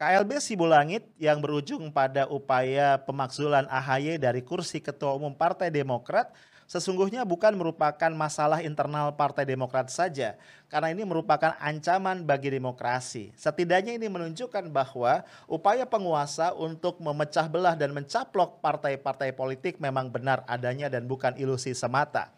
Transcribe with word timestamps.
KLB 0.00 0.40
Sibulangit 0.40 1.04
yang 1.20 1.44
berujung 1.44 1.92
pada 1.92 2.24
upaya 2.24 2.96
pemakzulan 3.04 3.68
AHY 3.68 4.16
dari 4.16 4.40
kursi 4.40 4.80
Ketua 4.80 5.12
Umum 5.12 5.36
Partai 5.36 5.68
Demokrat 5.68 6.32
sesungguhnya 6.64 7.20
bukan 7.28 7.52
merupakan 7.52 8.08
masalah 8.08 8.64
internal 8.64 9.12
Partai 9.12 9.44
Demokrat 9.44 9.92
saja, 9.92 10.40
karena 10.72 10.96
ini 10.96 11.04
merupakan 11.04 11.52
ancaman 11.60 12.24
bagi 12.24 12.48
demokrasi. 12.48 13.28
Setidaknya 13.36 14.00
ini 14.00 14.08
menunjukkan 14.08 14.72
bahwa 14.72 15.20
upaya 15.44 15.84
penguasa 15.84 16.56
untuk 16.56 16.96
memecah 16.96 17.44
belah 17.44 17.76
dan 17.76 17.92
mencaplok 17.92 18.64
partai-partai 18.64 19.36
politik 19.36 19.76
memang 19.84 20.08
benar 20.08 20.48
adanya 20.48 20.88
dan 20.88 21.04
bukan 21.04 21.36
ilusi 21.36 21.76
semata. 21.76 22.32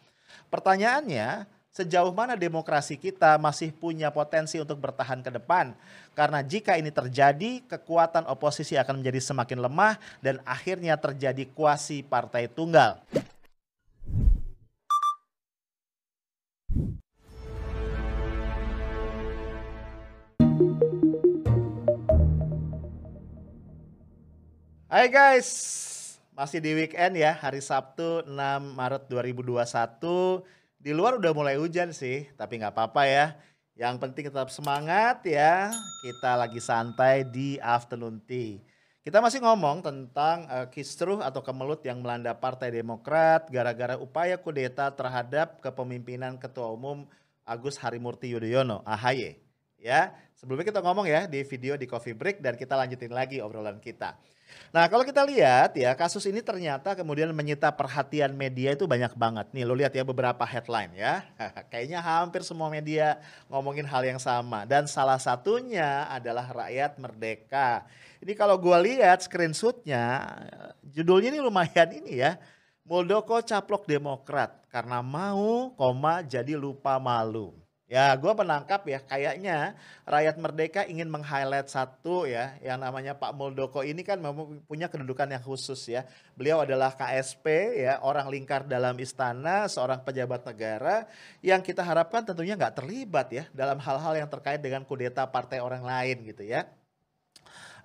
Pertanyaannya, 0.51 1.47
sejauh 1.73 2.13
mana 2.13 2.37
demokrasi 2.37 3.01
kita 3.01 3.33
masih 3.41 3.73
punya 3.73 4.13
potensi 4.13 4.61
untuk 4.61 4.77
bertahan 4.77 5.25
ke 5.25 5.33
depan. 5.33 5.73
Karena 6.13 6.45
jika 6.45 6.77
ini 6.77 6.93
terjadi, 6.93 7.65
kekuatan 7.65 8.29
oposisi 8.29 8.77
akan 8.77 9.01
menjadi 9.01 9.33
semakin 9.33 9.57
lemah 9.57 9.97
dan 10.21 10.37
akhirnya 10.45 10.93
terjadi 11.01 11.49
kuasi 11.49 12.05
partai 12.05 12.45
tunggal. 12.45 13.01
Hai 24.93 25.09
guys, 25.09 25.49
masih 26.37 26.61
di 26.61 26.77
weekend 26.77 27.17
ya, 27.17 27.33
hari 27.33 27.65
Sabtu 27.65 28.21
6 28.29 28.29
Maret 28.77 29.09
2021 29.09 30.61
di 30.83 30.91
luar 30.91 31.15
udah 31.15 31.31
mulai 31.31 31.55
hujan 31.55 31.95
sih, 31.95 32.27
tapi 32.35 32.59
nggak 32.59 32.75
apa-apa 32.75 33.07
ya. 33.07 33.25
Yang 33.79 33.95
penting 34.03 34.27
tetap 34.27 34.51
semangat 34.51 35.23
ya. 35.23 35.71
Kita 36.03 36.35
lagi 36.35 36.59
santai 36.59 37.23
di 37.23 37.55
afternoon 37.63 38.19
tea. 38.27 38.59
Kita 38.99 39.23
masih 39.23 39.39
ngomong 39.39 39.79
tentang 39.79 40.43
uh, 40.51 40.67
kisruh 40.67 41.23
atau 41.23 41.39
kemelut 41.39 41.79
yang 41.87 42.03
melanda 42.03 42.35
Partai 42.35 42.71
Demokrat 42.71 43.47
gara-gara 43.47 43.95
upaya 43.95 44.35
kudeta 44.35 44.91
terhadap 44.91 45.63
kepemimpinan 45.63 46.35
Ketua 46.35 46.71
Umum 46.71 47.07
Agus 47.47 47.79
Harimurti 47.79 48.31
Yudhoyono, 48.31 48.83
AHY. 48.83 49.39
Ya, 49.79 50.15
sebelumnya 50.39 50.67
kita 50.67 50.79
ngomong 50.79 51.07
ya 51.07 51.27
di 51.27 51.43
video 51.43 51.75
di 51.75 51.83
Coffee 51.83 52.15
Break 52.15 52.39
dan 52.39 52.55
kita 52.55 52.79
lanjutin 52.79 53.11
lagi 53.11 53.43
obrolan 53.43 53.83
kita. 53.83 54.15
Nah 54.73 54.89
kalau 54.89 55.05
kita 55.05 55.21
lihat 55.21 55.77
ya 55.77 55.93
kasus 55.93 56.25
ini 56.25 56.41
ternyata 56.41 56.97
kemudian 56.97 57.29
menyita 57.29 57.69
perhatian 57.69 58.33
media 58.33 58.73
itu 58.73 58.89
banyak 58.89 59.13
banget. 59.13 59.47
Nih 59.53 59.63
lo 59.63 59.77
lihat 59.77 59.93
ya 59.93 60.01
beberapa 60.01 60.41
headline 60.43 60.91
ya. 60.97 61.23
Kayaknya 61.71 62.01
hampir 62.01 62.41
semua 62.41 62.67
media 62.73 63.21
ngomongin 63.47 63.85
hal 63.85 64.01
yang 64.03 64.17
sama. 64.19 64.65
Dan 64.65 64.89
salah 64.89 65.21
satunya 65.21 66.09
adalah 66.09 66.49
rakyat 66.49 66.97
merdeka. 66.97 67.85
Ini 68.19 68.33
kalau 68.33 68.57
gue 68.57 68.77
lihat 68.91 69.23
screenshotnya 69.23 70.35
judulnya 70.83 71.31
ini 71.31 71.39
lumayan 71.39 71.89
ini 71.93 72.19
ya. 72.19 72.35
Muldoko 72.83 73.39
caplok 73.39 73.87
Demokrat 73.87 74.67
karena 74.67 74.99
mau, 74.99 75.71
koma 75.79 76.19
jadi 76.19 76.59
lupa 76.59 76.99
malu. 76.99 77.62
Ya, 77.93 78.09
gue 78.17 78.33
menangkap 78.33 78.81
ya, 78.89 79.05
kayaknya 79.05 79.77
rakyat 80.09 80.41
merdeka 80.41 80.81
ingin 80.89 81.13
meng-highlight 81.13 81.69
satu 81.69 82.25
ya, 82.25 82.57
yang 82.65 82.81
namanya 82.81 83.13
Pak 83.13 83.37
Muldoko 83.37 83.85
ini 83.85 84.01
kan 84.01 84.17
punya 84.65 84.89
kedudukan 84.89 85.29
yang 85.29 85.45
khusus 85.45 85.77
ya. 85.85 86.01
Beliau 86.33 86.65
adalah 86.65 86.97
KSP 86.97 87.45
ya, 87.85 88.01
orang 88.01 88.33
lingkar 88.33 88.65
dalam 88.65 88.97
istana, 88.97 89.69
seorang 89.69 90.01
pejabat 90.01 90.41
negara 90.41 91.05
yang 91.45 91.61
kita 91.61 91.85
harapkan 91.85 92.25
tentunya 92.25 92.57
nggak 92.57 92.81
terlibat 92.81 93.29
ya 93.29 93.45
dalam 93.53 93.77
hal-hal 93.77 94.25
yang 94.25 94.29
terkait 94.33 94.57
dengan 94.57 94.81
kudeta 94.89 95.29
partai 95.29 95.61
orang 95.61 95.85
lain 95.85 96.25
gitu 96.33 96.49
ya. 96.49 96.65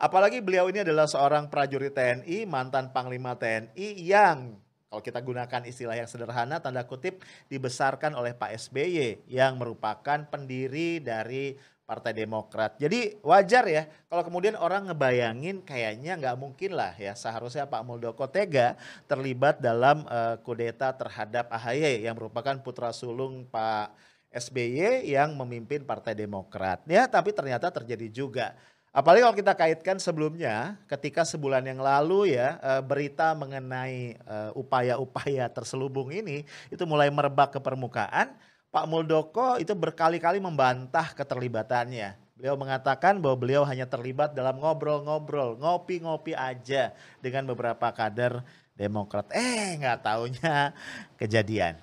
Apalagi 0.01 0.41
beliau 0.41 0.73
ini 0.73 0.89
adalah 0.89 1.05
seorang 1.05 1.53
prajurit 1.53 1.93
TNI, 1.93 2.49
mantan 2.49 2.97
Panglima 2.97 3.37
TNI 3.37 3.89
yang 4.01 4.57
kalau 4.89 5.05
kita 5.05 5.21
gunakan 5.21 5.63
istilah 5.69 6.01
yang 6.01 6.09
sederhana, 6.09 6.65
tanda 6.65 6.81
kutip 6.89 7.21
dibesarkan 7.53 8.17
oleh 8.17 8.33
Pak 8.33 8.57
SBY 8.57 9.29
yang 9.29 9.61
merupakan 9.61 10.25
pendiri 10.25 10.97
dari 11.05 11.61
Partai 11.85 12.13
Demokrat. 12.13 12.77
Jadi 12.77 13.17
wajar 13.25 13.65
ya 13.65 13.89
kalau 14.13 14.21
kemudian 14.21 14.57
orang 14.61 14.93
ngebayangin 14.93 15.65
kayaknya 15.65 16.21
nggak 16.21 16.37
mungkin 16.37 16.77
lah 16.77 16.93
ya 17.01 17.17
seharusnya 17.17 17.65
Pak 17.65 17.81
Muldoko 17.81 18.29
tega 18.29 18.77
terlibat 19.09 19.57
dalam 19.57 20.05
uh, 20.05 20.37
kudeta 20.45 20.93
terhadap 20.93 21.49
AHY 21.49 22.05
yang 22.05 22.13
merupakan 22.13 22.61
putra 22.61 22.93
sulung 22.93 23.49
Pak 23.49 23.97
SBY 24.29 25.09
yang 25.09 25.33
memimpin 25.33 25.81
Partai 25.81 26.13
Demokrat. 26.13 26.85
Ya 26.85 27.09
tapi 27.09 27.33
ternyata 27.33 27.73
terjadi 27.73 28.09
juga. 28.13 28.53
Apalagi 28.89 29.21
kalau 29.21 29.37
kita 29.37 29.53
kaitkan 29.53 29.97
sebelumnya, 30.01 30.81
ketika 30.89 31.23
sebulan 31.23 31.63
yang 31.63 31.79
lalu 31.79 32.35
ya 32.35 32.57
eh, 32.59 32.83
berita 32.83 33.37
mengenai 33.37 34.17
eh, 34.17 34.51
upaya-upaya 34.57 35.47
terselubung 35.53 36.09
ini 36.09 36.43
itu 36.73 36.83
mulai 36.89 37.13
merebak 37.13 37.53
ke 37.55 37.61
permukaan, 37.61 38.33
Pak 38.69 38.85
Muldoko 38.89 39.57
itu 39.61 39.73
berkali-kali 39.77 40.41
membantah 40.41 41.13
keterlibatannya. 41.17 42.17
Beliau 42.39 42.55
mengatakan 42.55 43.19
bahwa 43.19 43.35
beliau 43.35 43.63
hanya 43.67 43.89
terlibat 43.89 44.31
dalam 44.31 44.63
ngobrol-ngobrol, 44.63 45.59
ngopi-ngopi 45.59 46.39
aja 46.39 46.95
dengan 47.19 47.51
beberapa 47.51 47.91
kader 47.91 48.47
Demokrat. 48.79 49.27
Eh, 49.35 49.75
nggak 49.75 50.07
taunya 50.07 50.71
kejadian. 51.19 51.75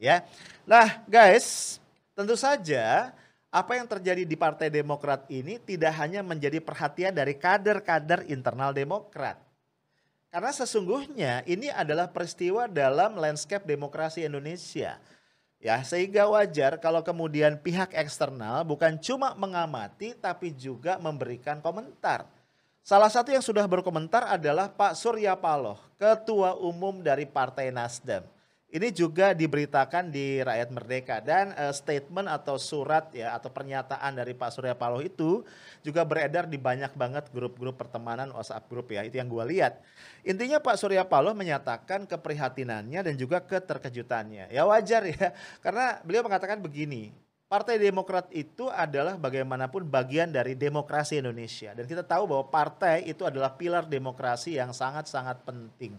Ya, 0.00 0.24
nah 0.64 1.04
guys, 1.04 1.76
tentu 2.16 2.40
saja 2.40 3.12
apa 3.48 3.80
yang 3.80 3.88
terjadi 3.88 4.28
di 4.28 4.36
Partai 4.36 4.68
Demokrat 4.68 5.24
ini 5.32 5.56
tidak 5.56 5.96
hanya 5.96 6.20
menjadi 6.20 6.60
perhatian 6.60 7.16
dari 7.16 7.32
kader-kader 7.32 8.28
internal 8.28 8.76
Demokrat. 8.76 9.40
Karena 10.28 10.52
sesungguhnya 10.52 11.40
ini 11.48 11.72
adalah 11.72 12.12
peristiwa 12.12 12.68
dalam 12.68 13.16
landscape 13.16 13.64
demokrasi 13.64 14.28
Indonesia. 14.28 15.00
Ya, 15.58 15.80
sehingga 15.82 16.28
wajar 16.28 16.78
kalau 16.78 17.02
kemudian 17.02 17.58
pihak 17.58 17.96
eksternal 17.96 18.62
bukan 18.62 19.00
cuma 19.00 19.34
mengamati 19.34 20.14
tapi 20.14 20.52
juga 20.52 21.00
memberikan 21.00 21.58
komentar. 21.64 22.28
Salah 22.84 23.08
satu 23.08 23.32
yang 23.34 23.42
sudah 23.42 23.64
berkomentar 23.64 24.28
adalah 24.28 24.70
Pak 24.70 24.94
Surya 24.94 25.34
Paloh, 25.34 25.80
Ketua 25.96 26.54
Umum 26.60 27.00
dari 27.02 27.24
Partai 27.26 27.72
Nasdem. 27.72 28.22
Ini 28.68 28.92
juga 28.92 29.32
diberitakan 29.32 30.12
di 30.12 30.44
Rakyat 30.44 30.68
Merdeka. 30.68 31.24
Dan 31.24 31.56
uh, 31.56 31.72
statement 31.72 32.28
atau 32.28 32.60
surat 32.60 33.08
ya 33.16 33.32
atau 33.32 33.48
pernyataan 33.48 34.12
dari 34.12 34.36
Pak 34.36 34.52
Surya 34.52 34.76
Paloh 34.76 35.00
itu 35.00 35.40
juga 35.80 36.04
beredar 36.04 36.44
di 36.44 36.60
banyak 36.60 36.92
banget 36.92 37.32
grup-grup 37.32 37.80
pertemanan 37.80 38.28
WhatsApp 38.28 38.68
grup 38.68 38.92
ya. 38.92 39.08
Itu 39.08 39.16
yang 39.16 39.32
gue 39.32 39.40
lihat. 39.56 39.80
Intinya 40.20 40.60
Pak 40.60 40.76
Surya 40.76 41.08
Paloh 41.08 41.32
menyatakan 41.32 42.04
keprihatinannya 42.04 43.00
dan 43.00 43.14
juga 43.16 43.40
keterkejutannya. 43.40 44.52
Ya 44.52 44.68
wajar 44.68 45.00
ya. 45.08 45.32
Karena 45.64 46.04
beliau 46.04 46.20
mengatakan 46.28 46.60
begini, 46.60 47.08
Partai 47.48 47.80
Demokrat 47.80 48.28
itu 48.36 48.68
adalah 48.68 49.16
bagaimanapun 49.16 49.88
bagian 49.88 50.28
dari 50.28 50.52
demokrasi 50.52 51.24
Indonesia. 51.24 51.72
Dan 51.72 51.88
kita 51.88 52.04
tahu 52.04 52.28
bahwa 52.28 52.44
partai 52.52 53.08
itu 53.08 53.24
adalah 53.24 53.56
pilar 53.56 53.88
demokrasi 53.88 54.60
yang 54.60 54.76
sangat-sangat 54.76 55.40
penting 55.48 55.96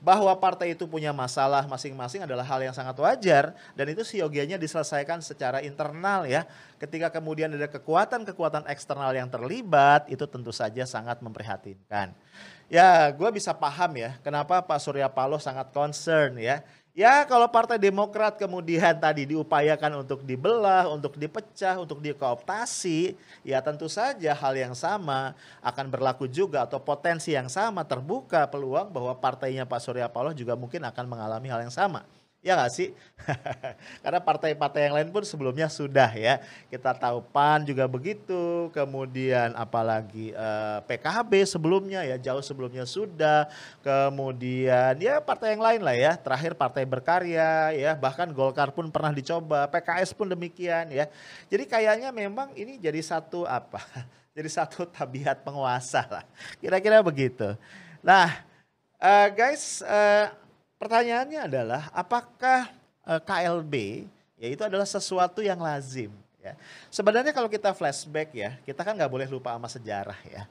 bahwa 0.00 0.32
partai 0.36 0.76
itu 0.76 0.84
punya 0.84 1.10
masalah 1.10 1.64
masing-masing 1.66 2.22
adalah 2.22 2.44
hal 2.44 2.60
yang 2.62 2.74
sangat 2.76 2.96
wajar 3.00 3.56
dan 3.74 3.86
itu 3.90 4.04
siogianya 4.04 4.60
diselesaikan 4.60 5.24
secara 5.24 5.64
internal 5.64 6.28
ya. 6.28 6.44
Ketika 6.76 7.08
kemudian 7.08 7.52
ada 7.52 7.66
kekuatan-kekuatan 7.66 8.68
eksternal 8.68 9.12
yang 9.16 9.26
terlibat 9.26 10.06
itu 10.12 10.24
tentu 10.28 10.52
saja 10.52 10.84
sangat 10.84 11.18
memprihatinkan. 11.24 12.12
Ya, 12.66 13.08
gue 13.14 13.30
bisa 13.30 13.54
paham 13.54 13.94
ya 13.94 14.18
kenapa 14.20 14.58
Pak 14.58 14.82
Surya 14.82 15.06
Paloh 15.06 15.38
sangat 15.38 15.70
concern 15.70 16.34
ya 16.36 16.66
Ya 16.96 17.28
kalau 17.28 17.44
Partai 17.44 17.76
Demokrat 17.76 18.40
kemudian 18.40 18.96
tadi 18.96 19.28
diupayakan 19.28 20.00
untuk 20.00 20.24
dibelah, 20.24 20.88
untuk 20.88 21.12
dipecah, 21.20 21.76
untuk 21.76 22.00
dikooptasi, 22.00 23.12
ya 23.44 23.60
tentu 23.60 23.84
saja 23.84 24.32
hal 24.32 24.56
yang 24.56 24.72
sama 24.72 25.36
akan 25.60 25.92
berlaku 25.92 26.24
juga 26.24 26.64
atau 26.64 26.80
potensi 26.80 27.36
yang 27.36 27.52
sama 27.52 27.84
terbuka 27.84 28.48
peluang 28.48 28.88
bahwa 28.88 29.12
partainya 29.12 29.68
Pak 29.68 29.76
Surya 29.84 30.08
Paloh 30.08 30.32
juga 30.32 30.56
mungkin 30.56 30.88
akan 30.88 31.04
mengalami 31.04 31.52
hal 31.52 31.68
yang 31.68 31.74
sama. 31.76 32.00
Ya 32.46 32.54
nggak 32.54 32.70
sih? 32.70 32.94
Karena 34.06 34.22
partai-partai 34.22 34.86
yang 34.86 34.94
lain 34.94 35.10
pun 35.10 35.26
sebelumnya 35.26 35.66
sudah 35.66 36.14
ya. 36.14 36.38
Kita 36.70 36.94
tahu 36.94 37.18
PAN 37.34 37.66
juga 37.66 37.90
begitu, 37.90 38.70
kemudian 38.70 39.50
apalagi 39.58 40.30
eh, 40.30 40.78
PKB 40.86 41.42
sebelumnya 41.42 42.06
ya 42.06 42.14
jauh 42.22 42.38
sebelumnya 42.46 42.86
sudah, 42.86 43.50
kemudian 43.82 44.94
ya 45.02 45.18
partai 45.18 45.58
yang 45.58 45.64
lain 45.66 45.82
lah 45.82 45.98
ya. 45.98 46.14
Terakhir 46.14 46.54
Partai 46.54 46.86
Berkarya 46.86 47.74
ya, 47.74 47.98
bahkan 47.98 48.30
Golkar 48.30 48.70
pun 48.70 48.94
pernah 48.94 49.10
dicoba, 49.10 49.66
PKS 49.66 50.14
pun 50.14 50.30
demikian 50.30 50.94
ya. 50.94 51.10
Jadi 51.50 51.66
kayaknya 51.66 52.14
memang 52.14 52.54
ini 52.54 52.78
jadi 52.78 53.02
satu 53.02 53.42
apa? 53.42 53.82
Jadi 54.36 54.52
satu 54.52 54.84
tabiat 54.84 55.40
penguasa 55.40 56.04
lah. 56.12 56.24
Kira-kira 56.60 57.00
begitu. 57.00 57.56
Nah, 58.04 58.28
uh, 59.00 59.28
guys, 59.32 59.80
uh, 59.80 60.28
pertanyaannya 60.86 61.40
adalah 61.50 61.82
apakah 61.90 62.70
eh, 63.02 63.20
KLB 63.26 63.74
yaitu 64.38 64.62
adalah 64.62 64.86
sesuatu 64.86 65.42
yang 65.42 65.58
lazim 65.58 66.14
ya. 66.38 66.54
Sebenarnya 66.94 67.34
kalau 67.34 67.50
kita 67.50 67.74
flashback 67.74 68.30
ya, 68.30 68.54
kita 68.62 68.86
kan 68.86 68.94
nggak 68.94 69.10
boleh 69.10 69.26
lupa 69.26 69.50
sama 69.50 69.66
sejarah 69.66 70.16
ya. 70.30 70.46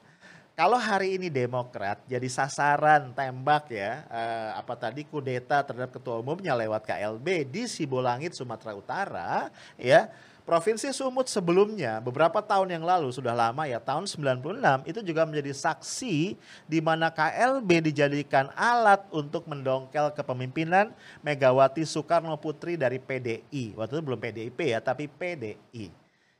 kalau 0.56 0.80
hari 0.80 1.20
ini 1.20 1.28
Demokrat 1.28 2.00
jadi 2.08 2.28
sasaran 2.28 3.16
tembak 3.16 3.72
ya, 3.72 4.04
eh, 4.08 4.50
apa 4.60 4.76
tadi 4.76 5.08
kudeta 5.08 5.64
terhadap 5.64 5.96
ketua 5.96 6.20
umumnya 6.20 6.52
lewat 6.52 6.84
KLB 6.84 7.48
di 7.48 7.64
Sibolangit 7.64 8.36
Sumatera 8.36 8.76
Utara, 8.76 9.32
ya. 9.80 10.12
Provinsi 10.46 10.94
Sumut 10.94 11.26
sebelumnya 11.26 11.98
beberapa 11.98 12.38
tahun 12.38 12.70
yang 12.70 12.86
lalu 12.86 13.10
sudah 13.10 13.34
lama 13.34 13.66
ya 13.66 13.82
tahun 13.82 14.06
96 14.06 14.86
itu 14.86 15.00
juga 15.02 15.26
menjadi 15.26 15.50
saksi 15.50 16.38
di 16.70 16.78
mana 16.78 17.10
KLB 17.10 17.90
dijadikan 17.90 18.54
alat 18.54 19.02
untuk 19.10 19.42
mendongkel 19.50 20.14
kepemimpinan 20.14 20.94
Megawati 21.26 21.82
Soekarno 21.82 22.38
Putri 22.38 22.78
dari 22.78 23.02
PDI. 23.02 23.74
Waktu 23.74 23.98
itu 23.98 24.02
belum 24.06 24.20
PDIP 24.22 24.58
ya 24.70 24.78
tapi 24.78 25.10
PDI. 25.10 25.90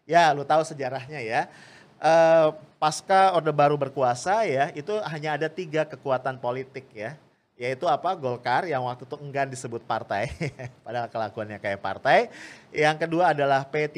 Ya 0.06 0.31
lu 0.31 0.47
tahu 0.47 0.62
sejarahnya 0.62 1.19
ya 1.19 1.50
uh, 2.00 2.55
pasca 2.76 3.32
Orde 3.37 3.52
Baru 3.52 3.76
berkuasa 3.76 4.44
ya, 4.44 4.73
itu 4.76 4.93
hanya 5.06 5.37
ada 5.37 5.49
tiga 5.49 5.85
kekuatan 5.85 6.41
politik 6.41 6.87
ya. 6.93 7.17
Yaitu 7.56 7.88
apa? 7.88 8.12
Golkar 8.12 8.69
yang 8.69 8.85
waktu 8.85 9.08
itu 9.08 9.17
enggan 9.17 9.49
disebut 9.49 9.81
partai, 9.88 10.29
padahal 10.85 11.08
kelakuannya 11.08 11.56
kayak 11.56 11.81
partai. 11.81 12.29
Yang 12.69 13.08
kedua 13.08 13.32
adalah 13.32 13.64
P3, 13.64 13.97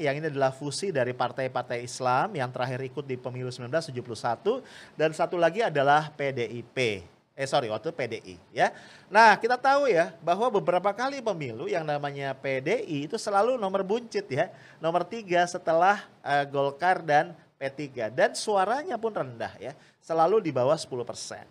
yang 0.00 0.16
ini 0.16 0.32
adalah 0.32 0.48
fusi 0.56 0.88
dari 0.88 1.12
partai-partai 1.12 1.84
Islam 1.84 2.32
yang 2.32 2.48
terakhir 2.48 2.80
ikut 2.80 3.04
di 3.04 3.20
pemilu 3.20 3.52
1971. 3.52 4.64
Dan 4.96 5.12
satu 5.12 5.36
lagi 5.36 5.60
adalah 5.60 6.08
PDIP, 6.16 7.04
eh 7.34 7.48
sorry 7.50 7.66
waktu 7.66 7.90
PDI 7.90 8.40
ya. 8.54 8.70
Nah 9.10 9.34
kita 9.36 9.58
tahu 9.58 9.90
ya 9.90 10.14
bahwa 10.22 10.48
beberapa 10.54 10.94
kali 10.94 11.18
pemilu 11.18 11.66
yang 11.66 11.82
namanya 11.82 12.30
PDI 12.32 13.10
itu 13.10 13.18
selalu 13.18 13.58
nomor 13.58 13.82
buncit 13.82 14.24
ya, 14.30 14.48
nomor 14.78 15.02
tiga 15.04 15.42
setelah 15.44 16.06
uh, 16.22 16.46
Golkar 16.46 17.02
dan 17.02 17.34
P3 17.58 18.08
dan 18.14 18.32
suaranya 18.32 18.96
pun 18.96 19.12
rendah 19.12 19.52
ya, 19.58 19.76
selalu 20.00 20.40
di 20.40 20.54
bawah 20.54 20.78
10 20.78 20.88
persen. 21.04 21.44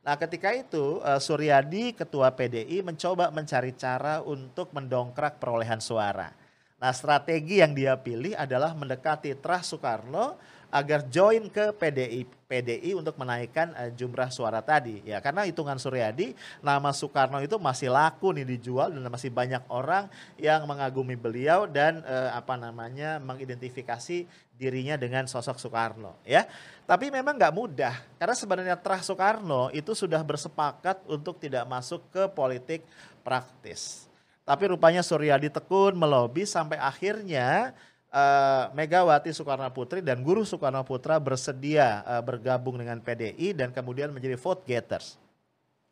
Nah 0.00 0.16
ketika 0.16 0.56
itu 0.56 1.00
uh, 1.04 1.20
Suryadi 1.20 1.92
ketua 1.92 2.32
PDI 2.32 2.80
mencoba 2.80 3.28
mencari 3.28 3.76
cara 3.76 4.24
untuk 4.24 4.72
mendongkrak 4.72 5.36
perolehan 5.36 5.80
suara. 5.80 6.32
Nah 6.80 6.92
strategi 6.96 7.60
yang 7.60 7.76
dia 7.76 7.92
pilih 8.00 8.32
adalah 8.32 8.72
mendekati 8.72 9.36
Trah 9.36 9.60
Soekarno 9.60 10.40
agar 10.70 11.04
join 11.10 11.50
ke 11.50 11.74
PDI 11.74 12.24
PDI 12.50 12.98
untuk 12.98 13.14
menaikkan 13.14 13.70
uh, 13.78 13.90
jumlah 13.94 14.30
suara 14.34 14.58
tadi. 14.58 15.02
Ya 15.06 15.22
karena 15.22 15.46
hitungan 15.46 15.78
Suryadi 15.78 16.34
nama 16.58 16.90
Soekarno 16.90 17.38
itu 17.38 17.54
masih 17.62 17.94
laku 17.94 18.34
nih 18.34 18.42
dijual 18.42 18.90
dan 18.90 19.06
masih 19.06 19.30
banyak 19.30 19.62
orang 19.70 20.10
yang 20.34 20.66
mengagumi 20.66 21.14
beliau 21.14 21.70
dan 21.70 22.02
uh, 22.02 22.34
apa 22.34 22.58
namanya 22.58 23.22
mengidentifikasi 23.22 24.26
dirinya 24.58 24.98
dengan 24.98 25.30
sosok 25.30 25.62
Soekarno. 25.62 26.18
Ya 26.26 26.50
tapi 26.90 27.06
memang 27.14 27.38
nggak 27.38 27.54
mudah 27.54 27.94
karena 28.18 28.34
sebenarnya 28.34 28.76
Trah 28.78 28.98
Soekarno 28.98 29.70
itu 29.70 29.94
sudah 29.94 30.22
bersepakat 30.26 31.06
untuk 31.06 31.38
tidak 31.38 31.62
masuk 31.70 32.02
ke 32.10 32.26
politik 32.34 32.82
praktis. 33.22 34.10
Tapi 34.42 34.74
rupanya 34.74 35.06
Suryadi 35.06 35.46
tekun 35.46 35.94
melobi 35.94 36.42
sampai 36.42 36.74
akhirnya 36.74 37.70
uh, 38.10 38.70
Megawati 38.74 39.30
Soekarno 39.30 39.70
Putri 39.70 40.02
dan 40.02 40.20
Guru 40.20 40.42
Soekarno 40.42 40.82
Putra 40.82 41.16
bersedia 41.22 42.02
uh, 42.04 42.22
bergabung 42.22 42.78
dengan 42.78 42.98
PDI 42.98 43.54
dan 43.54 43.70
kemudian 43.70 44.10
menjadi 44.10 44.36
vote 44.36 44.66
getters. 44.66 45.16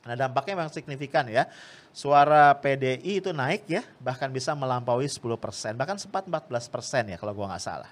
Nah 0.07 0.15
dampaknya 0.15 0.63
memang 0.63 0.75
signifikan 0.75 1.27
ya. 1.27 1.51
Suara 1.91 2.55
PDI 2.55 3.19
itu 3.19 3.35
naik 3.35 3.67
ya, 3.67 3.83
bahkan 3.99 4.31
bisa 4.31 4.55
melampaui 4.55 5.11
10 5.11 5.19
persen, 5.41 5.75
bahkan 5.75 5.99
sempat 5.99 6.31
14 6.31 6.71
persen 6.71 7.03
ya 7.11 7.17
kalau 7.19 7.35
gua 7.35 7.51
nggak 7.51 7.65
salah. 7.65 7.91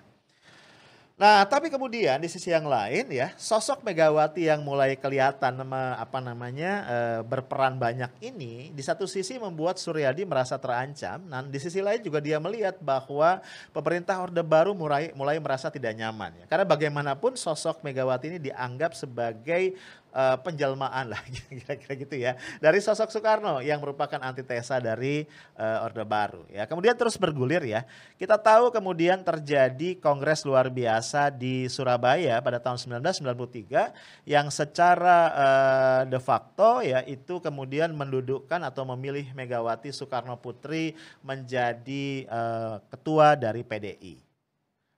Nah, 1.16 1.48
tapi 1.48 1.72
kemudian 1.72 2.20
di 2.20 2.28
sisi 2.28 2.52
yang 2.52 2.68
lain 2.68 3.08
ya, 3.08 3.32
sosok 3.40 3.80
Megawati 3.80 4.52
yang 4.52 4.60
mulai 4.60 5.00
kelihatan 5.00 5.64
apa 5.96 6.20
namanya 6.20 6.84
e, 6.84 6.96
berperan 7.24 7.80
banyak 7.80 8.12
ini 8.20 8.68
di 8.68 8.82
satu 8.84 9.08
sisi 9.08 9.40
membuat 9.40 9.80
Suryadi 9.80 10.28
merasa 10.28 10.60
terancam, 10.60 11.24
dan 11.24 11.48
di 11.48 11.56
sisi 11.56 11.80
lain 11.80 12.04
juga 12.04 12.20
dia 12.20 12.36
melihat 12.36 12.76
bahwa 12.84 13.40
pemerintah 13.72 14.20
Orde 14.20 14.44
Baru 14.44 14.76
mulai 14.76 15.08
mulai 15.16 15.40
merasa 15.40 15.72
tidak 15.72 15.96
nyaman 15.96 16.36
ya. 16.36 16.44
Karena 16.52 16.68
bagaimanapun 16.68 17.32
sosok 17.32 17.80
Megawati 17.80 18.36
ini 18.36 18.52
dianggap 18.52 18.92
sebagai 18.92 19.72
uh, 20.16 20.40
penjelmaan 20.40 21.12
lah 21.12 21.20
kira-kira 21.60 21.94
gitu 22.00 22.16
ya 22.16 22.32
dari 22.56 22.80
sosok 22.80 23.12
Soekarno 23.12 23.60
yang 23.60 23.84
merupakan 23.84 24.16
antitesa 24.24 24.80
dari 24.80 25.28
uh, 25.60 25.84
Orde 25.84 26.08
Baru 26.08 26.48
ya. 26.48 26.64
Kemudian 26.64 26.96
terus 26.96 27.20
bergulir 27.20 27.60
ya. 27.68 27.84
Kita 28.16 28.40
tahu 28.40 28.72
kemudian 28.72 29.20
terjadi 29.20 30.00
kongres 30.00 30.48
luar 30.48 30.72
biasa 30.72 31.28
di 31.28 31.68
Surabaya 31.68 32.40
pada 32.40 32.56
tahun 32.56 32.80
1993 33.04 34.24
yang 34.24 34.48
secara 34.48 35.18
uh, 35.36 36.02
de 36.08 36.16
facto 36.16 36.80
ya 36.80 37.04
itu 37.04 37.38
kemudian 37.44 37.92
mendudukkan 37.92 38.64
atau 38.64 38.88
memilih 38.96 39.28
Megawati 39.36 39.92
Soekarno 39.92 40.40
Putri 40.40 40.96
menjadi 41.20 42.24
uh, 42.30 42.80
ketua 42.88 43.36
dari 43.36 43.60
PDI. 43.60 44.14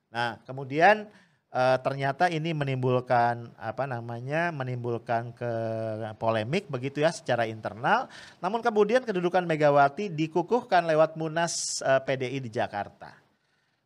Nah, 0.08 0.40
kemudian 0.44 1.04
uh, 1.52 1.76
ternyata 1.80 2.28
ini 2.28 2.52
menimbulkan 2.52 3.52
apa 3.56 3.84
namanya 3.88 4.52
menimbulkan 4.52 5.32
ke 5.32 5.52
polemik 6.20 6.68
begitu 6.68 7.04
ya 7.04 7.10
secara 7.12 7.48
internal. 7.48 8.08
Namun 8.40 8.60
kemudian 8.60 9.04
kedudukan 9.04 9.44
Megawati 9.44 10.12
dikukuhkan 10.12 10.84
lewat 10.84 11.16
Munas 11.16 11.80
uh, 11.84 11.98
eh, 11.98 12.00
PDI 12.04 12.38
di 12.42 12.50
Jakarta. 12.52 13.16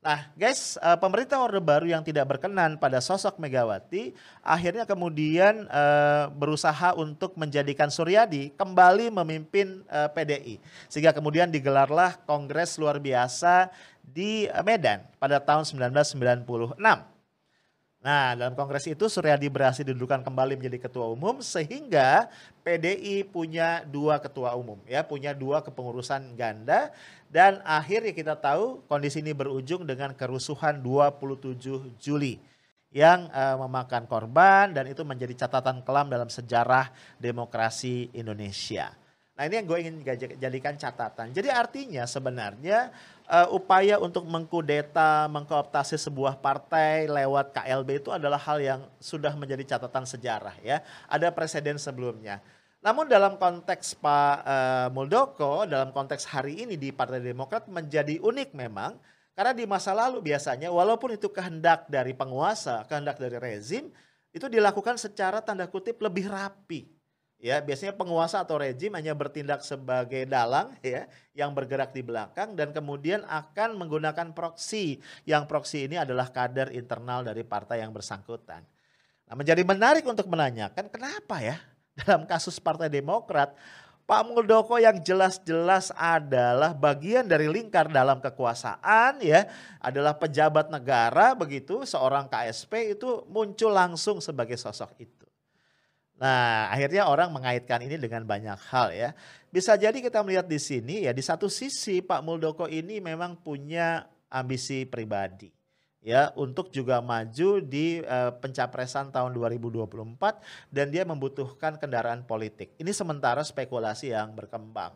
Nah, 0.02 0.34
guys, 0.34 0.74
uh, 0.82 0.98
pemerintah 0.98 1.38
Orde 1.38 1.62
Baru 1.62 1.86
yang 1.86 2.02
tidak 2.02 2.26
berkenan 2.34 2.74
pada 2.74 2.98
sosok 2.98 3.38
Megawati 3.38 4.10
akhirnya 4.42 4.82
kemudian 4.82 5.70
berusaha 6.34 6.98
untuk 6.98 7.38
menjadikan 7.38 7.86
Suryadi 7.86 8.50
kembali 8.58 9.14
memimpin 9.14 9.86
PDI. 9.86 10.58
Sehingga 10.90 11.14
kemudian 11.14 11.54
digelarlah 11.54 12.18
kongres 12.26 12.82
luar 12.82 12.98
biasa 12.98 13.70
di 14.02 14.50
Medan 14.66 15.06
pada 15.22 15.38
tahun 15.38 15.62
1996. 15.70 17.11
Nah, 18.02 18.34
dalam 18.34 18.58
kongres 18.58 18.82
itu 18.90 19.06
Suryadi 19.06 19.46
berhasil 19.46 19.86
didudukan 19.86 20.26
kembali 20.26 20.58
menjadi 20.58 20.90
ketua 20.90 21.06
umum 21.06 21.38
sehingga 21.38 22.26
PDI 22.66 23.22
punya 23.22 23.86
dua 23.86 24.18
ketua 24.18 24.58
umum 24.58 24.74
ya, 24.90 25.06
punya 25.06 25.30
dua 25.30 25.62
kepengurusan 25.62 26.34
ganda 26.34 26.90
dan 27.30 27.62
akhirnya 27.62 28.10
kita 28.10 28.34
tahu 28.34 28.82
kondisi 28.90 29.22
ini 29.22 29.30
berujung 29.30 29.86
dengan 29.86 30.10
kerusuhan 30.18 30.82
27 30.82 31.94
Juli 32.02 32.42
yang 32.90 33.30
uh, 33.30 33.56
memakan 33.62 34.10
korban 34.10 34.74
dan 34.74 34.90
itu 34.90 35.06
menjadi 35.06 35.46
catatan 35.46 35.86
kelam 35.86 36.10
dalam 36.10 36.26
sejarah 36.26 36.90
demokrasi 37.22 38.10
Indonesia. 38.18 38.92
Nah 39.42 39.50
ini 39.50 39.58
yang 39.58 39.66
gue 39.66 39.78
ingin 39.82 39.96
jadikan 40.38 40.78
catatan. 40.78 41.34
Jadi 41.34 41.50
artinya 41.50 42.06
sebenarnya 42.06 42.94
uh, 43.26 43.50
upaya 43.50 43.98
untuk 43.98 44.22
mengkudeta, 44.22 45.26
mengkooptasi 45.26 45.98
sebuah 45.98 46.38
partai 46.38 47.10
lewat 47.10 47.50
KLB 47.50 48.06
itu 48.06 48.14
adalah 48.14 48.38
hal 48.38 48.62
yang 48.62 48.86
sudah 49.02 49.34
menjadi 49.34 49.74
catatan 49.74 50.06
sejarah 50.06 50.54
ya. 50.62 50.78
Ada 51.10 51.34
presiden 51.34 51.74
sebelumnya. 51.74 52.38
Namun 52.86 53.10
dalam 53.10 53.34
konteks 53.34 53.98
Pak 53.98 54.36
uh, 54.46 54.88
Muldoko, 54.94 55.66
dalam 55.66 55.90
konteks 55.90 56.22
hari 56.30 56.62
ini 56.62 56.78
di 56.78 56.94
Partai 56.94 57.18
Demokrat 57.18 57.66
menjadi 57.66 58.22
unik 58.22 58.54
memang. 58.54 58.94
Karena 59.34 59.50
di 59.50 59.66
masa 59.66 59.90
lalu 59.90 60.22
biasanya 60.22 60.70
walaupun 60.70 61.18
itu 61.18 61.26
kehendak 61.34 61.90
dari 61.90 62.14
penguasa, 62.14 62.86
kehendak 62.86 63.18
dari 63.18 63.42
rezim, 63.42 63.90
itu 64.30 64.46
dilakukan 64.46 65.02
secara 65.02 65.42
tanda 65.42 65.66
kutip 65.66 65.98
lebih 65.98 66.30
rapi 66.30 67.01
ya 67.42 67.58
biasanya 67.58 67.98
penguasa 67.98 68.46
atau 68.46 68.54
rejim 68.54 68.94
hanya 68.94 69.18
bertindak 69.18 69.66
sebagai 69.66 70.22
dalang 70.30 70.70
ya 70.78 71.10
yang 71.34 71.50
bergerak 71.50 71.90
di 71.90 72.06
belakang 72.06 72.54
dan 72.54 72.70
kemudian 72.70 73.26
akan 73.26 73.74
menggunakan 73.74 74.30
proksi 74.30 75.02
yang 75.26 75.50
proksi 75.50 75.90
ini 75.90 75.98
adalah 75.98 76.30
kader 76.30 76.70
internal 76.70 77.26
dari 77.26 77.42
partai 77.42 77.82
yang 77.82 77.90
bersangkutan. 77.90 78.62
Nah, 79.26 79.34
menjadi 79.34 79.66
menarik 79.66 80.06
untuk 80.06 80.30
menanyakan 80.30 80.86
kenapa 80.86 81.42
ya 81.42 81.58
dalam 81.98 82.30
kasus 82.30 82.62
Partai 82.62 82.86
Demokrat 82.86 83.58
Pak 84.02 84.22
Muldoko 84.26 84.82
yang 84.82 84.98
jelas-jelas 84.98 85.94
adalah 85.94 86.74
bagian 86.74 87.22
dari 87.22 87.46
lingkar 87.46 87.86
dalam 87.86 88.18
kekuasaan 88.18 89.22
ya, 89.22 89.46
adalah 89.78 90.18
pejabat 90.18 90.68
negara 90.74 91.38
begitu, 91.38 91.86
seorang 91.86 92.26
KSP 92.26 92.98
itu 92.98 93.22
muncul 93.30 93.70
langsung 93.70 94.18
sebagai 94.18 94.58
sosok 94.58 94.90
itu. 94.98 95.21
Nah, 96.22 96.70
akhirnya 96.70 97.10
orang 97.10 97.34
mengaitkan 97.34 97.82
ini 97.82 97.98
dengan 97.98 98.22
banyak 98.22 98.54
hal 98.70 98.94
ya. 98.94 99.10
Bisa 99.50 99.74
jadi 99.74 99.98
kita 99.98 100.22
melihat 100.22 100.46
di 100.46 100.62
sini 100.62 101.02
ya 101.02 101.10
di 101.10 101.18
satu 101.18 101.50
sisi 101.50 101.98
Pak 101.98 102.22
Muldoko 102.22 102.70
ini 102.70 103.02
memang 103.02 103.34
punya 103.34 104.06
ambisi 104.30 104.86
pribadi 104.86 105.50
ya 105.98 106.30
untuk 106.38 106.70
juga 106.70 107.02
maju 107.02 107.58
di 107.58 108.02
uh, 108.06 108.30
pencapresan 108.38 109.10
tahun 109.10 109.34
2024 109.34 109.90
dan 110.70 110.86
dia 110.94 111.02
membutuhkan 111.02 111.74
kendaraan 111.74 112.22
politik. 112.22 112.70
Ini 112.78 112.94
sementara 112.94 113.42
spekulasi 113.42 114.14
yang 114.14 114.30
berkembang. 114.30 114.94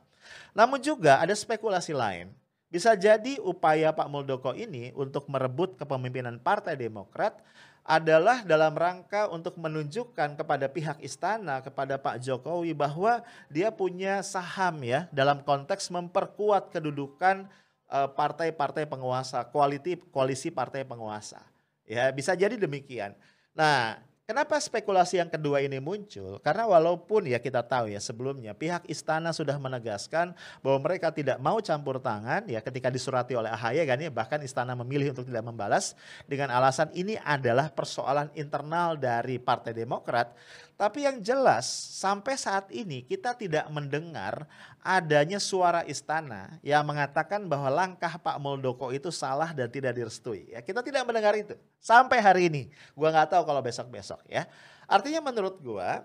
Namun 0.55 0.79
juga 0.79 1.19
ada 1.19 1.35
spekulasi 1.35 1.91
lain. 1.91 2.31
Bisa 2.67 2.95
jadi 2.99 3.39
upaya 3.43 3.95
Pak 3.95 4.11
Muldoko 4.11 4.55
ini 4.55 4.91
untuk 4.95 5.31
merebut 5.31 5.79
kepemimpinan 5.79 6.39
Partai 6.43 6.75
Demokrat 6.75 7.39
adalah 7.87 8.43
dalam 8.43 8.75
rangka 8.75 9.31
untuk 9.31 9.55
menunjukkan 9.63 10.35
kepada 10.35 10.67
pihak 10.67 10.99
istana, 10.99 11.63
kepada 11.63 11.95
Pak 11.95 12.19
Jokowi 12.19 12.75
bahwa 12.75 13.23
dia 13.47 13.71
punya 13.71 14.27
saham 14.27 14.83
ya 14.83 15.07
dalam 15.15 15.47
konteks 15.47 15.95
memperkuat 15.95 16.75
kedudukan 16.75 17.47
eh, 17.87 18.09
partai-partai 18.11 18.91
penguasa, 18.91 19.47
koalisi 19.47 20.03
koalisi 20.11 20.51
partai 20.51 20.83
penguasa. 20.83 21.39
Ya, 21.87 22.11
bisa 22.11 22.35
jadi 22.35 22.59
demikian. 22.59 23.15
Nah, 23.55 24.03
Kenapa 24.27 24.59
spekulasi 24.59 25.23
yang 25.23 25.31
kedua 25.31 25.63
ini 25.63 25.79
muncul? 25.79 26.43
Karena 26.43 26.67
walaupun 26.67 27.31
ya 27.31 27.39
kita 27.39 27.63
tahu 27.63 27.95
ya 27.95 28.03
sebelumnya 28.03 28.59
pihak 28.59 28.83
istana 28.91 29.31
sudah 29.31 29.55
menegaskan 29.55 30.35
bahwa 30.67 30.83
mereka 30.83 31.15
tidak 31.15 31.39
mau 31.39 31.63
campur 31.63 32.03
tangan 32.03 32.43
ya 32.51 32.59
ketika 32.59 32.91
disurati 32.91 33.39
oleh 33.39 33.55
AHY 33.55 33.87
kan 33.87 34.03
ya 34.03 34.11
bahkan 34.11 34.43
istana 34.43 34.75
memilih 34.75 35.15
untuk 35.15 35.31
tidak 35.31 35.47
membalas 35.47 35.95
dengan 36.27 36.51
alasan 36.51 36.91
ini 36.99 37.15
adalah 37.23 37.71
persoalan 37.71 38.27
internal 38.35 38.99
dari 38.99 39.39
Partai 39.39 39.71
Demokrat. 39.71 40.35
Tapi 40.77 41.09
yang 41.09 41.25
jelas 41.25 41.65
sampai 41.97 42.37
saat 42.37 42.69
ini 42.69 43.01
kita 43.01 43.33
tidak 43.33 43.65
mendengar 43.73 44.45
adanya 44.85 45.41
suara 45.41 45.81
istana 45.89 46.61
yang 46.61 46.85
mengatakan 46.85 47.49
bahwa 47.49 47.73
langkah 47.73 48.13
Pak 48.21 48.37
Muldoko 48.37 48.93
itu 48.93 49.09
salah 49.09 49.57
dan 49.57 49.73
tidak 49.73 49.97
direstui. 49.97 50.53
Ya, 50.53 50.61
kita 50.61 50.85
tidak 50.85 51.09
mendengar 51.09 51.33
itu 51.33 51.57
sampai 51.81 52.21
hari 52.21 52.53
ini. 52.53 52.63
Gua 52.93 53.09
nggak 53.09 53.33
tahu 53.33 53.49
kalau 53.49 53.65
besok-besok 53.65 54.21
ya. 54.29 54.45
Artinya 54.85 55.25
menurut 55.25 55.57
gua 55.65 56.05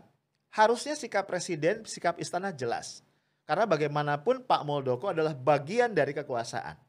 harusnya 0.55 0.95
sikap 0.95 1.27
presiden, 1.27 1.83
sikap 1.83 2.15
istana 2.15 2.55
jelas. 2.55 3.03
Karena 3.43 3.67
bagaimanapun 3.67 4.47
Pak 4.47 4.63
Muldoko 4.63 5.11
adalah 5.11 5.35
bagian 5.35 5.91
dari 5.91 6.15
kekuasaan. 6.15 6.79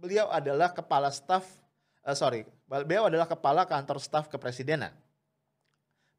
Beliau 0.00 0.32
adalah 0.32 0.72
kepala 0.72 1.12
staf, 1.12 1.44
uh, 2.08 2.16
sorry, 2.16 2.48
beliau 2.64 3.12
adalah 3.12 3.28
kepala 3.28 3.68
kantor 3.68 4.00
staf 4.00 4.32
kepresidenan 4.32 4.96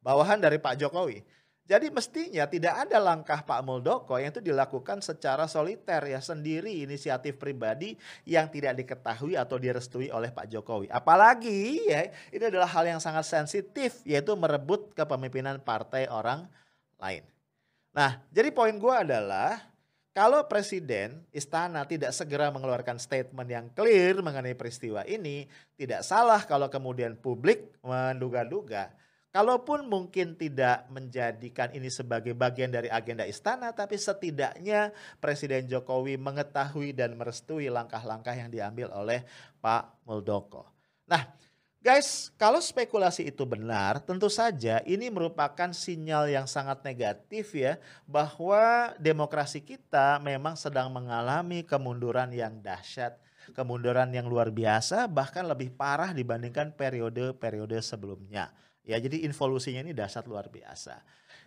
bawahan 0.04 0.38
dari 0.38 0.60
Pak 0.60 0.76
Jokowi. 0.76 1.24
Jadi 1.64 1.88
mestinya 1.88 2.44
tidak 2.44 2.76
ada 2.76 3.00
langkah 3.00 3.40
Pak 3.40 3.64
Muldoko 3.64 4.20
yang 4.20 4.28
itu 4.28 4.44
dilakukan 4.44 5.00
secara 5.00 5.48
soliter 5.48 6.04
ya 6.04 6.20
sendiri 6.20 6.84
inisiatif 6.84 7.40
pribadi 7.40 7.96
yang 8.28 8.52
tidak 8.52 8.84
diketahui 8.84 9.32
atau 9.32 9.56
direstui 9.56 10.12
oleh 10.12 10.28
Pak 10.28 10.52
Jokowi. 10.52 10.92
Apalagi 10.92 11.88
ya 11.88 12.12
ini 12.28 12.52
adalah 12.52 12.68
hal 12.68 12.84
yang 12.84 13.00
sangat 13.00 13.24
sensitif 13.24 14.04
yaitu 14.04 14.36
merebut 14.36 14.92
kepemimpinan 14.92 15.56
partai 15.56 16.04
orang 16.04 16.44
lain. 17.00 17.24
Nah 17.96 18.20
jadi 18.28 18.52
poin 18.52 18.76
gue 18.76 18.92
adalah 18.92 19.64
kalau 20.12 20.44
presiden 20.44 21.24
istana 21.32 21.88
tidak 21.88 22.12
segera 22.12 22.52
mengeluarkan 22.52 23.00
statement 23.00 23.48
yang 23.48 23.66
clear 23.72 24.20
mengenai 24.20 24.52
peristiwa 24.52 25.00
ini, 25.08 25.48
tidak 25.80 26.04
salah 26.04 26.44
kalau 26.44 26.68
kemudian 26.68 27.16
publik 27.16 27.72
menduga-duga 27.80 28.92
Kalaupun 29.34 29.90
mungkin 29.90 30.38
tidak 30.38 30.86
menjadikan 30.94 31.66
ini 31.74 31.90
sebagai 31.90 32.38
bagian 32.38 32.70
dari 32.70 32.86
agenda 32.86 33.26
istana, 33.26 33.74
tapi 33.74 33.98
setidaknya 33.98 34.94
Presiden 35.18 35.66
Jokowi 35.66 36.14
mengetahui 36.14 36.94
dan 36.94 37.18
merestui 37.18 37.66
langkah-langkah 37.66 38.30
yang 38.30 38.46
diambil 38.46 38.94
oleh 38.94 39.26
Pak 39.58 40.06
Muldoko. 40.06 40.70
Nah, 41.10 41.34
guys, 41.82 42.30
kalau 42.38 42.62
spekulasi 42.62 43.26
itu 43.26 43.42
benar, 43.42 43.98
tentu 44.06 44.30
saja 44.30 44.78
ini 44.86 45.10
merupakan 45.10 45.74
sinyal 45.74 46.30
yang 46.30 46.46
sangat 46.46 46.86
negatif 46.86 47.58
ya, 47.58 47.82
bahwa 48.06 48.94
demokrasi 49.02 49.58
kita 49.58 50.22
memang 50.22 50.54
sedang 50.54 50.94
mengalami 50.94 51.66
kemunduran 51.66 52.30
yang 52.30 52.62
dahsyat 52.62 53.18
kemunduran 53.52 54.08
yang 54.08 54.24
luar 54.24 54.48
biasa 54.48 55.04
bahkan 55.04 55.44
lebih 55.44 55.68
parah 55.74 56.16
dibandingkan 56.16 56.72
periode-periode 56.72 57.76
sebelumnya. 57.84 58.48
Ya, 58.84 59.00
jadi 59.00 59.24
involusinya 59.24 59.80
ini 59.80 59.96
dasar 59.96 60.28
luar 60.28 60.52
biasa. 60.52 61.00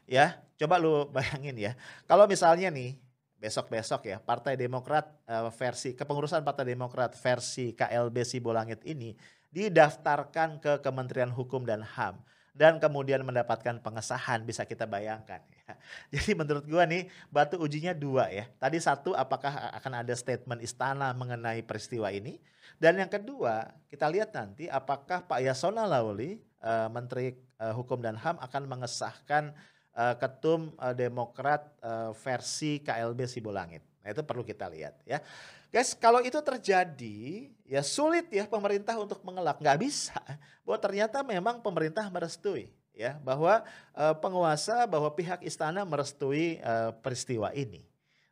Ya, 0.09 0.41
coba 0.57 0.81
lu 0.81 1.05
bayangin 1.13 1.53
ya. 1.55 1.73
Kalau 2.09 2.25
misalnya 2.25 2.73
nih 2.73 2.97
besok-besok 3.37 4.09
ya 4.09 4.17
Partai 4.17 4.57
Demokrat 4.57 5.13
uh, 5.29 5.53
versi 5.53 5.93
kepengurusan 5.93 6.41
Partai 6.41 6.73
Demokrat 6.73 7.13
versi 7.13 7.71
KLB 7.77 8.25
Sibolangit 8.25 8.81
ini 8.83 9.13
didaftarkan 9.53 10.57
ke 10.57 10.73
Kementerian 10.81 11.29
Hukum 11.29 11.61
dan 11.61 11.85
HAM 11.85 12.17
dan 12.57 12.81
kemudian 12.81 13.21
mendapatkan 13.21 13.77
pengesahan 13.85 14.41
bisa 14.41 14.65
kita 14.65 14.89
bayangkan 14.89 15.45
ya. 15.53 15.77
Jadi 16.17 16.33
menurut 16.33 16.65
gua 16.65 16.89
nih 16.89 17.05
batu 17.29 17.61
ujinya 17.61 17.93
dua 17.93 18.33
ya. 18.33 18.49
Tadi 18.57 18.81
satu 18.81 19.13
apakah 19.13 19.69
akan 19.77 20.01
ada 20.01 20.13
statement 20.17 20.65
istana 20.65 21.13
mengenai 21.13 21.61
peristiwa 21.61 22.09
ini 22.09 22.41
dan 22.81 22.97
yang 22.97 23.09
kedua 23.09 23.69
kita 23.93 24.09
lihat 24.09 24.33
nanti 24.33 24.65
apakah 24.65 25.29
Pak 25.29 25.45
Yasona 25.45 25.85
Lawli 25.85 26.41
uh, 26.61 26.89
Menteri 26.89 27.37
uh, 27.61 27.73
Hukum 27.73 28.01
dan 28.01 28.15
HAM 28.17 28.37
akan 28.41 28.63
mengesahkan 28.69 29.53
uh, 29.97 30.15
ketum 30.17 30.73
uh, 30.77 30.93
Demokrat 30.93 31.73
uh, 31.81 32.13
versi 32.13 32.79
KLB 32.81 33.25
Sibolangit. 33.25 33.83
Nah, 34.05 34.15
itu 34.15 34.23
perlu 34.23 34.45
kita 34.45 34.69
lihat 34.71 35.01
ya. 35.03 35.19
Guys, 35.67 35.91
kalau 35.91 36.23
itu 36.23 36.39
terjadi, 36.39 37.51
ya 37.67 37.83
sulit 37.83 38.31
ya 38.31 38.47
pemerintah 38.47 38.95
untuk 38.95 39.19
mengelak. 39.27 39.59
Nggak 39.59 39.79
bisa. 39.83 40.15
Bahwa 40.63 40.79
ternyata 40.79 41.19
memang 41.27 41.59
pemerintah 41.59 42.07
merestui 42.07 42.71
ya 42.97 43.13
bahwa 43.21 43.61
uh, 43.93 44.15
penguasa, 44.17 44.89
bahwa 44.89 45.13
pihak 45.13 45.45
istana 45.45 45.85
merestui 45.85 46.57
uh, 46.65 46.89
peristiwa 46.97 47.53
ini. 47.53 47.85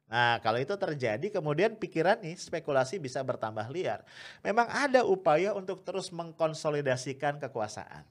Nah, 0.09 0.37
kalau 0.41 0.61
itu 0.61 0.73
terjadi, 0.73 1.33
kemudian 1.33 1.77
pikiran 1.77 2.21
nih 2.21 2.37
spekulasi 2.37 3.01
bisa 3.01 3.21
bertambah 3.25 3.65
liar. 3.73 4.05
Memang 4.45 4.69
ada 4.69 5.01
upaya 5.01 5.53
untuk 5.53 5.81
terus 5.81 6.13
mengkonsolidasikan 6.13 7.41
kekuasaan 7.41 8.05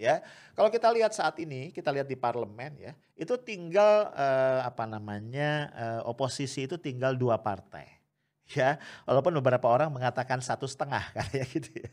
ya. 0.00 0.24
Kalau 0.56 0.72
kita 0.72 0.88
lihat 0.88 1.12
saat 1.12 1.36
ini, 1.36 1.68
kita 1.68 1.92
lihat 1.92 2.08
di 2.08 2.16
parlemen 2.16 2.72
ya, 2.80 2.92
itu 3.20 3.36
tinggal 3.36 4.08
eh, 4.16 4.60
apa 4.64 4.88
namanya 4.88 5.50
eh, 5.76 6.00
oposisi 6.08 6.64
itu 6.64 6.80
tinggal 6.80 7.12
dua 7.20 7.36
partai, 7.36 7.84
ya. 8.56 8.80
Walaupun 9.04 9.36
beberapa 9.36 9.68
orang 9.68 9.92
mengatakan 9.92 10.40
satu 10.40 10.64
setengah 10.64 11.04
kayak 11.16 11.46
gitu 11.52 11.84
ya. 11.84 11.92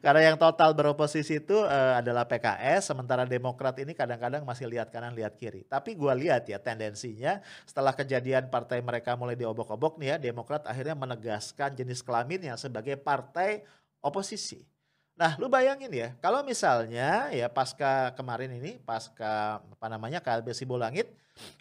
Karena 0.00 0.32
yang 0.32 0.36
total 0.40 0.72
beroposisi 0.72 1.36
itu 1.36 1.52
uh, 1.52 2.00
adalah 2.00 2.24
PKS, 2.24 2.90
sementara 2.90 3.28
Demokrat 3.28 3.76
ini 3.76 3.92
kadang-kadang 3.92 4.40
masih 4.40 4.64
lihat 4.64 4.88
kanan, 4.88 5.12
lihat 5.12 5.36
kiri. 5.36 5.68
Tapi 5.68 5.92
gue 5.92 6.12
lihat 6.16 6.48
ya 6.48 6.56
tendensinya 6.56 7.44
setelah 7.68 7.92
kejadian 7.92 8.48
partai 8.48 8.80
mereka 8.80 9.20
mulai 9.20 9.36
diobok-obok 9.36 10.00
nih 10.00 10.16
ya, 10.16 10.32
Demokrat 10.32 10.64
akhirnya 10.64 10.96
menegaskan 10.96 11.76
jenis 11.76 12.00
kelaminnya 12.00 12.56
sebagai 12.56 12.96
partai 12.96 13.60
oposisi. 14.00 14.69
Nah, 15.20 15.36
lu 15.36 15.52
bayangin 15.52 15.92
ya, 15.92 16.16
kalau 16.24 16.40
misalnya 16.40 17.28
ya 17.28 17.52
pasca 17.52 18.16
kemarin 18.16 18.56
ini, 18.56 18.80
pasca 18.80 19.60
apa 19.60 19.86
namanya 19.92 20.24
KLB 20.24 20.56
Sibolangit, 20.56 21.12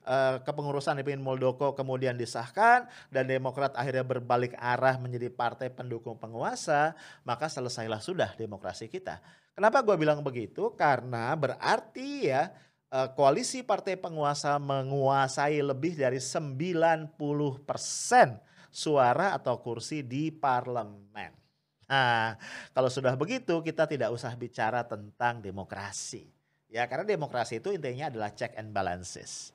eh, 0.08 0.39
kepengurusan 0.48 1.04
Ipin 1.04 1.20
Muldoko 1.20 1.75
kemudian 1.75 2.16
disahkan 2.16 2.88
dan 3.12 3.28
Demokrat 3.28 3.75
akhirnya 3.75 4.08
berbalik 4.08 4.56
arah 4.56 4.96
menjadi 4.96 5.28
partai 5.28 5.68
pendukung 5.68 6.16
penguasa, 6.16 6.96
maka 7.28 7.51
selesailah 7.51 8.00
sudah 8.00 8.32
demokrasi 8.39 8.88
kita. 8.88 9.20
Kenapa 9.51 9.84
gue 9.84 10.00
bilang 10.00 10.24
begitu? 10.24 10.72
Karena 10.80 11.36
berarti 11.36 12.32
ya 12.32 12.56
eh, 12.96 13.12
koalisi 13.12 13.60
partai 13.60 14.00
penguasa 14.00 14.56
menguasai 14.56 15.60
lebih 15.60 16.00
dari 16.00 16.24
90% 16.24 17.20
suara 18.72 19.36
atau 19.36 19.60
kursi 19.60 20.00
di 20.00 20.32
parlemen. 20.32 21.49
Nah, 21.89 22.38
kalau 22.69 22.88
sudah 22.88 23.17
begitu 23.17 23.58
kita 23.65 23.89
tidak 23.89 24.13
usah 24.13 24.29
bicara 24.38 24.86
tentang 24.86 25.41
demokrasi. 25.41 26.29
Ya, 26.69 26.86
karena 26.86 27.01
demokrasi 27.01 27.58
itu 27.58 27.74
intinya 27.74 28.13
adalah 28.13 28.29
check 28.29 28.53
and 28.53 28.69
balances. 28.69 29.50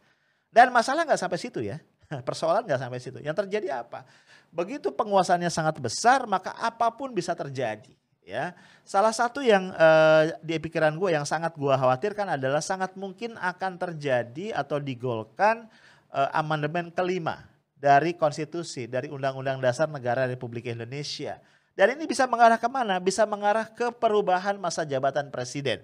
Dan 0.50 0.74
masalah 0.74 1.06
nggak 1.06 1.22
sampai 1.22 1.38
situ 1.38 1.62
ya. 1.62 1.78
Persoalan 2.28 2.66
nggak 2.66 2.82
sampai 2.82 2.98
situ. 2.98 3.22
Yang 3.22 3.46
terjadi 3.46 3.86
apa? 3.86 4.02
Begitu 4.50 4.90
penguasaannya 4.90 5.46
sangat 5.46 5.78
besar, 5.78 6.26
maka 6.26 6.58
apa 6.58 6.90
pun 6.90 7.14
bisa 7.14 7.38
terjadi. 7.38 7.94
Ya, 8.24 8.56
salah 8.88 9.12
satu 9.12 9.44
yang 9.44 9.68
uh, 9.76 10.32
di 10.40 10.56
pikiran 10.56 10.96
gue 10.96 11.12
yang 11.12 11.28
sangat 11.28 11.52
gue 11.60 11.76
khawatirkan 11.76 12.40
adalah 12.40 12.64
sangat 12.64 12.96
mungkin 12.96 13.36
akan 13.36 13.76
terjadi 13.76 14.56
atau 14.56 14.80
digolkan 14.80 15.68
uh, 16.08 16.32
amandemen 16.32 16.88
kelima 16.88 17.44
dari 17.76 18.16
konstitusi 18.16 18.88
dari 18.88 19.12
Undang-Undang 19.12 19.60
Dasar 19.60 19.92
Negara 19.92 20.24
Republik 20.24 20.64
Indonesia 20.72 21.36
dan 21.74 21.98
ini 21.98 22.06
bisa 22.06 22.24
mengarah 22.30 22.58
ke 22.58 22.70
mana? 22.70 23.02
Bisa 23.02 23.26
mengarah 23.26 23.66
ke 23.66 23.90
perubahan 23.90 24.54
masa 24.58 24.86
jabatan 24.86 25.30
presiden. 25.34 25.82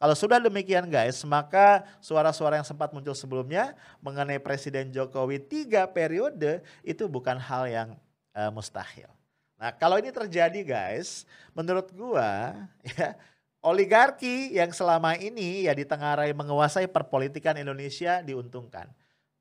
Kalau 0.00 0.16
sudah 0.16 0.40
demikian 0.40 0.88
guys, 0.88 1.20
maka 1.28 1.84
suara-suara 2.00 2.56
yang 2.56 2.64
sempat 2.64 2.88
muncul 2.88 3.12
sebelumnya 3.12 3.76
mengenai 4.00 4.40
Presiden 4.40 4.88
Jokowi 4.88 5.36
tiga 5.36 5.84
periode 5.84 6.64
itu 6.80 7.04
bukan 7.04 7.36
hal 7.36 7.68
yang 7.68 7.88
uh, 8.32 8.48
mustahil. 8.48 9.12
Nah 9.60 9.76
kalau 9.76 10.00
ini 10.00 10.08
terjadi 10.08 10.56
guys, 10.64 11.28
menurut 11.52 11.92
gua 11.92 12.56
ya 12.96 13.12
oligarki 13.60 14.56
yang 14.56 14.72
selama 14.72 15.20
ini 15.20 15.68
ya 15.68 15.76
ditengarai 15.76 16.32
menguasai 16.32 16.88
perpolitikan 16.88 17.60
Indonesia 17.60 18.24
diuntungkan. 18.24 18.88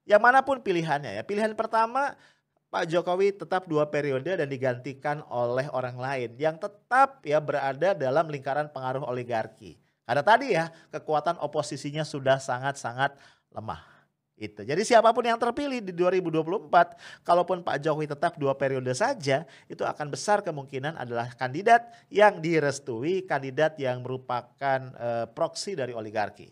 Yang 0.03 0.21
mana 0.27 0.43
pun 0.43 0.59
pilihannya 0.59 1.21
ya. 1.21 1.23
Pilihan 1.23 1.55
pertama 1.55 2.19
Pak 2.69 2.85
Jokowi 2.85 3.33
tetap 3.33 3.65
dua 3.65 3.89
periode 3.89 4.29
dan 4.29 4.45
digantikan 4.45 5.25
oleh 5.25 5.65
orang 5.73 5.97
lain 5.97 6.38
yang 6.38 6.53
tetap 6.53 7.17
ya 7.25 7.41
berada 7.41 7.97
dalam 7.97 8.29
lingkaran 8.29 8.69
pengaruh 8.69 9.09
oligarki. 9.09 9.81
Karena 10.05 10.21
tadi 10.21 10.53
ya 10.53 10.69
kekuatan 10.93 11.41
oposisinya 11.41 12.05
sudah 12.05 12.38
sangat-sangat 12.38 13.17
lemah. 13.49 13.81
Itu. 14.39 14.63
Jadi 14.63 14.88
siapa 14.88 15.11
pun 15.11 15.27
yang 15.27 15.35
terpilih 15.35 15.83
di 15.83 15.91
2024, 15.91 16.71
kalaupun 17.27 17.59
Pak 17.59 17.83
Jokowi 17.83 18.07
tetap 18.07 18.39
dua 18.39 18.55
periode 18.55 18.88
saja, 18.95 19.43
itu 19.67 19.83
akan 19.83 20.07
besar 20.07 20.39
kemungkinan 20.39 20.95
adalah 20.95 21.27
kandidat 21.35 21.91
yang 22.07 22.39
direstui, 22.39 23.27
kandidat 23.27 23.75
yang 23.75 23.99
merupakan 23.99 24.79
uh, 24.95 25.27
proksi 25.27 25.75
dari 25.75 25.91
oligarki. 25.91 26.47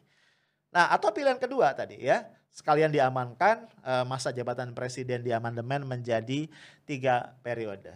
Nah, 0.76 0.92
atau 0.92 1.16
pilihan 1.16 1.40
kedua 1.40 1.72
tadi 1.72 2.04
ya, 2.04 2.28
sekalian 2.58 2.90
diamankan 2.90 3.70
uh, 3.86 4.02
masa 4.10 4.34
jabatan 4.34 4.74
presiden 4.74 5.22
di 5.22 5.30
amandemen 5.30 5.86
menjadi 5.86 6.50
tiga 6.90 7.38
periode. 7.46 7.94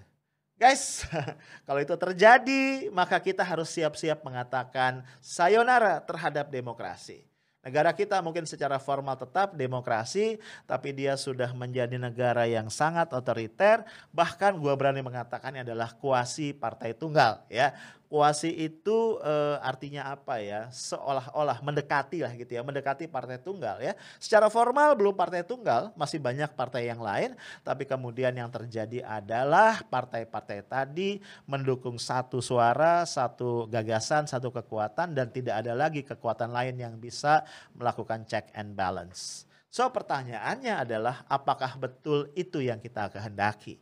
Guys, 0.62 1.10
kalau 1.66 1.82
itu 1.82 1.98
terjadi, 1.98 2.94
maka 2.94 3.18
kita 3.18 3.42
harus 3.42 3.74
siap-siap 3.74 4.22
mengatakan 4.22 5.02
sayonara 5.18 5.98
terhadap 6.06 6.54
demokrasi. 6.54 7.26
Negara 7.62 7.94
kita 7.94 8.22
mungkin 8.26 8.46
secara 8.50 8.82
formal 8.82 9.18
tetap 9.18 9.54
demokrasi, 9.54 10.38
tapi 10.66 10.94
dia 10.98 11.14
sudah 11.14 11.54
menjadi 11.54 11.94
negara 11.98 12.50
yang 12.50 12.70
sangat 12.74 13.10
otoriter. 13.14 13.86
Bahkan 14.14 14.58
gue 14.58 14.74
berani 14.74 15.02
mengatakan 15.06 15.54
adalah 15.62 15.94
kuasi 15.94 16.58
partai 16.58 16.98
tunggal. 16.98 17.46
Ya, 17.54 17.78
Kuasi 18.12 18.52
itu 18.52 19.16
e, 19.24 19.34
artinya 19.64 20.12
apa 20.12 20.44
ya? 20.44 20.68
Seolah-olah 20.68 21.64
mendekati 21.64 22.20
lah 22.20 22.36
gitu 22.36 22.60
ya, 22.60 22.60
mendekati 22.60 23.08
partai 23.08 23.40
tunggal 23.40 23.80
ya. 23.80 23.96
Secara 24.20 24.52
formal 24.52 25.00
belum 25.00 25.16
partai 25.16 25.48
tunggal, 25.48 25.96
masih 25.96 26.20
banyak 26.20 26.52
partai 26.52 26.92
yang 26.92 27.00
lain, 27.00 27.40
tapi 27.64 27.88
kemudian 27.88 28.36
yang 28.36 28.52
terjadi 28.52 29.08
adalah 29.08 29.80
partai-partai 29.88 30.60
tadi 30.68 31.24
mendukung 31.48 31.96
satu 31.96 32.44
suara, 32.44 33.08
satu 33.08 33.72
gagasan, 33.72 34.28
satu 34.28 34.52
kekuatan 34.52 35.16
dan 35.16 35.32
tidak 35.32 35.64
ada 35.64 35.72
lagi 35.72 36.04
kekuatan 36.04 36.52
lain 36.52 36.76
yang 36.84 37.00
bisa 37.00 37.48
melakukan 37.80 38.28
check 38.28 38.52
and 38.52 38.76
balance. 38.76 39.48
So 39.72 39.88
pertanyaannya 39.88 40.84
adalah 40.84 41.24
apakah 41.32 41.80
betul 41.80 42.28
itu 42.36 42.60
yang 42.60 42.84
kita 42.84 43.08
kehendaki? 43.08 43.80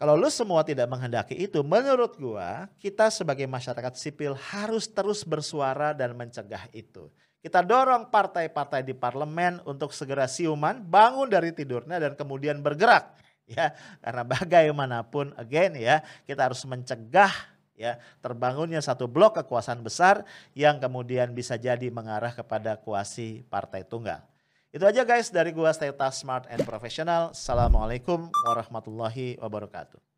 Kalau 0.00 0.16
lu 0.16 0.32
semua 0.32 0.64
tidak 0.64 0.88
menghendaki 0.88 1.36
itu, 1.36 1.60
menurut 1.60 2.16
gua 2.16 2.72
kita 2.80 3.12
sebagai 3.12 3.44
masyarakat 3.44 3.92
sipil 4.00 4.32
harus 4.32 4.88
terus 4.88 5.20
bersuara 5.28 5.92
dan 5.92 6.16
mencegah 6.16 6.72
itu. 6.72 7.12
Kita 7.44 7.60
dorong 7.60 8.08
partai-partai 8.08 8.80
di 8.80 8.96
parlemen 8.96 9.60
untuk 9.68 9.92
segera 9.92 10.24
siuman, 10.24 10.80
bangun 10.80 11.28
dari 11.28 11.52
tidurnya 11.52 12.00
dan 12.00 12.16
kemudian 12.16 12.64
bergerak. 12.64 13.12
Ya, 13.50 13.74
karena 13.98 14.22
bagaimanapun 14.22 15.34
again 15.34 15.74
ya, 15.74 16.06
kita 16.22 16.46
harus 16.46 16.62
mencegah 16.62 17.34
ya 17.74 17.98
terbangunnya 18.22 18.78
satu 18.78 19.10
blok 19.10 19.42
kekuasaan 19.42 19.82
besar 19.82 20.22
yang 20.54 20.78
kemudian 20.78 21.34
bisa 21.34 21.58
jadi 21.58 21.90
mengarah 21.90 22.30
kepada 22.30 22.78
kuasi 22.78 23.42
partai 23.50 23.82
tunggal. 23.82 24.22
Itu 24.70 24.86
aja 24.86 25.02
guys 25.02 25.34
dari 25.34 25.50
gua 25.50 25.74
Stay 25.74 25.90
Smart 26.14 26.46
and 26.46 26.62
Professional. 26.62 27.34
Assalamualaikum 27.34 28.30
warahmatullahi 28.46 29.34
wabarakatuh. 29.42 30.09